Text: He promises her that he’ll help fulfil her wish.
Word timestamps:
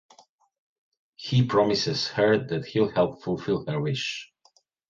He 1.15 1.45
promises 1.45 2.07
her 2.07 2.39
that 2.47 2.65
he’ll 2.65 2.89
help 2.89 3.21
fulfil 3.23 3.63
her 3.67 3.79
wish. 3.79 4.31